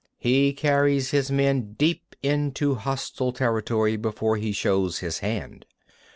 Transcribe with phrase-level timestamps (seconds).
[0.17, 5.63] He carries his men deep into hostile territory before he shows his hand.